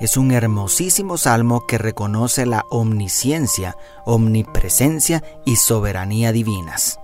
[0.00, 7.00] es un hermosísimo salmo que reconoce la omnisciencia, omnipresencia y soberanía divinas.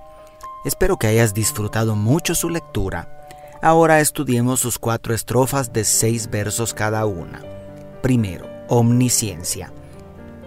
[0.64, 3.26] Espero que hayas disfrutado mucho su lectura.
[3.60, 7.42] Ahora estudiemos sus cuatro estrofas de seis versos cada una.
[8.02, 9.72] Primero, omnisciencia.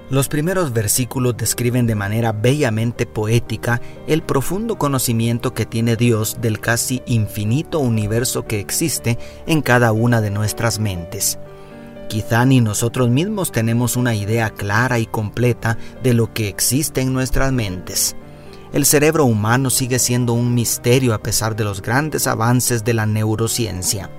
[0.09, 6.61] Los primeros versículos describen de manera bellamente poética el profundo conocimiento que tiene Dios del
[6.61, 11.37] casi infinito universo que existe en cada una de nuestras mentes.
[12.07, 17.11] Quizá ni nosotros mismos tenemos una idea clara y completa de lo que existe en
[17.13, 18.15] nuestras mentes.
[18.71, 23.05] El cerebro humano sigue siendo un misterio a pesar de los grandes avances de la
[23.05, 24.09] neurociencia.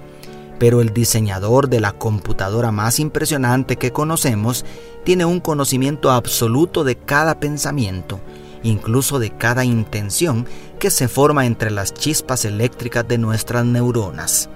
[0.58, 4.64] Pero el diseñador de la computadora más impresionante que conocemos
[5.04, 8.20] tiene un conocimiento absoluto de cada pensamiento,
[8.62, 10.46] incluso de cada intención
[10.78, 14.50] que se forma entre las chispas eléctricas de nuestras neuronas.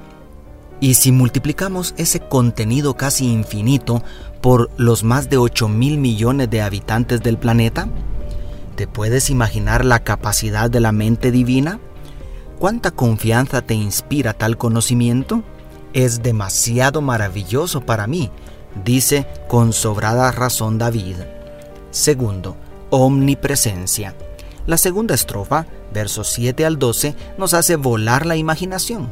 [0.82, 4.02] Y si multiplicamos ese contenido casi infinito
[4.40, 7.86] por los más de 8 mil millones de habitantes del planeta,
[8.74, 11.78] ¿te puedes imaginar la capacidad de la mente divina?
[12.58, 15.44] ¿Cuánta confianza te inspira tal conocimiento?
[15.92, 18.32] Es demasiado maravilloso para mí,
[18.84, 21.18] dice con sobrada razón David.
[21.92, 22.56] Segundo,
[22.90, 24.16] omnipresencia.
[24.66, 29.10] La segunda estrofa, versos 7 al 12, nos hace volar la imaginación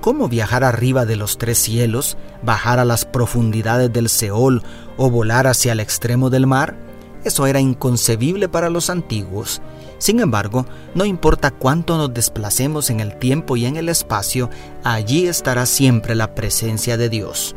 [0.00, 4.62] ¿Cómo viajar arriba de los tres cielos, bajar a las profundidades del Seol
[4.96, 6.74] o volar hacia el extremo del mar?
[7.22, 9.60] Eso era inconcebible para los antiguos.
[9.98, 14.48] Sin embargo, no importa cuánto nos desplacemos en el tiempo y en el espacio,
[14.84, 17.54] allí estará siempre la presencia de Dios.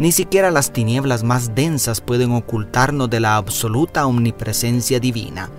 [0.00, 5.50] Ni siquiera las tinieblas más densas pueden ocultarnos de la absoluta omnipresencia divina.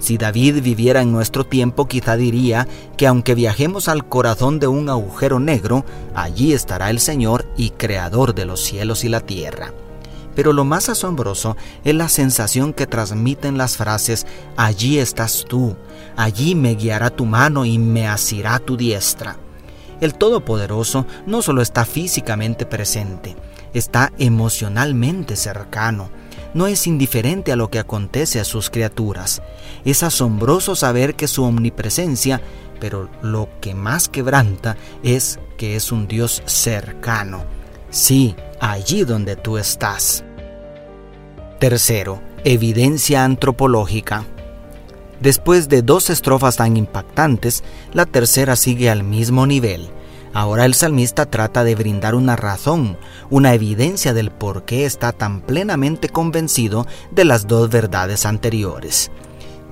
[0.00, 2.66] Si David viviera en nuestro tiempo, quizá diría
[2.96, 5.84] que aunque viajemos al corazón de un agujero negro,
[6.14, 9.72] allí estará el Señor y Creador de los cielos y la tierra.
[10.34, 15.76] Pero lo más asombroso es la sensación que transmiten las frases, allí estás tú,
[16.16, 19.36] allí me guiará tu mano y me asirá tu diestra.
[20.00, 23.36] El Todopoderoso no solo está físicamente presente,
[23.74, 26.08] está emocionalmente cercano
[26.54, 29.42] no es indiferente a lo que acontece a sus criaturas.
[29.84, 32.40] Es asombroso saber que su omnipresencia,
[32.80, 37.44] pero lo que más quebranta es que es un Dios cercano.
[37.90, 40.24] Sí, allí donde tú estás.
[41.58, 44.24] Tercero, evidencia antropológica.
[45.20, 47.62] Después de dos estrofas tan impactantes,
[47.92, 49.90] la tercera sigue al mismo nivel
[50.32, 52.96] Ahora el salmista trata de brindar una razón,
[53.30, 59.10] una evidencia del por qué está tan plenamente convencido de las dos verdades anteriores.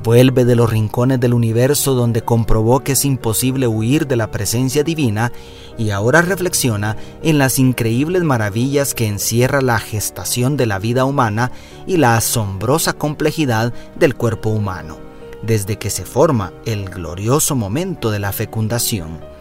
[0.02, 4.82] Vuelve de los rincones del universo donde comprobó que es imposible huir de la presencia
[4.82, 5.32] divina
[5.76, 11.52] y ahora reflexiona en las increíbles maravillas que encierra la gestación de la vida humana
[11.86, 14.98] y la asombrosa complejidad del cuerpo humano,
[15.42, 19.38] desde que se forma el glorioso momento de la fecundación.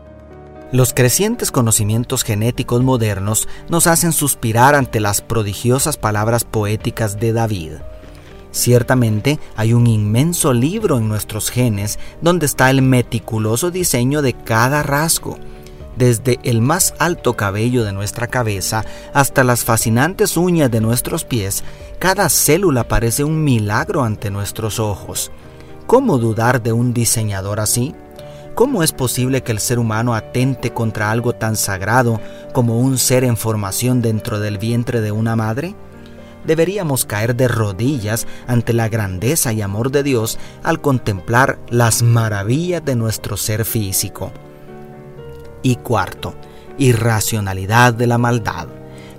[0.71, 7.71] Los crecientes conocimientos genéticos modernos nos hacen suspirar ante las prodigiosas palabras poéticas de David.
[8.51, 14.83] Ciertamente hay un inmenso libro en nuestros genes donde está el meticuloso diseño de cada
[14.83, 15.37] rasgo,
[15.95, 18.83] desde el más alto cabello de nuestra cabeza
[19.13, 21.63] hasta las fascinantes uñas de nuestros pies,
[21.97, 25.31] cada célula parece un milagro ante nuestros ojos.
[25.87, 27.95] ¿Cómo dudar de un diseñador así?
[28.57, 32.19] ¿Cómo es posible que el ser humano atente contra algo tan sagrado
[32.53, 35.75] como un ser en formación dentro del vientre de una madre?
[36.43, 42.83] Deberíamos caer de rodillas ante la grandeza y amor de Dios al contemplar las maravillas
[42.83, 44.31] de nuestro ser físico.
[45.61, 46.33] Y cuarto,
[46.79, 48.69] irracionalidad de la maldad.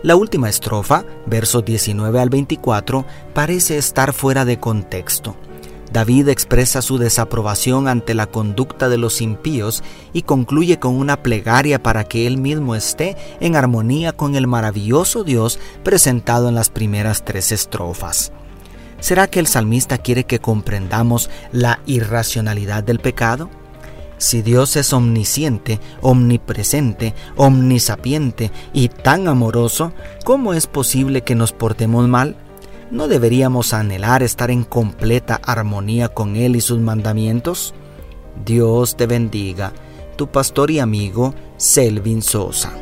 [0.02, 5.36] La última estrofa, versos 19 al 24, parece estar fuera de contexto.
[5.92, 9.82] David expresa su desaprobación ante la conducta de los impíos
[10.12, 15.24] y concluye con una plegaria para que él mismo esté en armonía con el maravilloso
[15.24, 18.32] Dios presentado en las primeras tres estrofas.
[19.00, 23.48] ¿Será que el salmista quiere que comprendamos la irracionalidad del pecado?
[24.18, 29.92] Si Dios es omnisciente, omnipresente, omnisapiente y tan amoroso,
[30.24, 32.36] ¿cómo es posible que nos portemos mal?
[32.90, 37.74] ¿No deberíamos anhelar estar en completa armonía con Él y sus mandamientos?
[38.44, 39.72] Dios te bendiga,
[40.16, 42.72] tu pastor y amigo Selvin Sosa.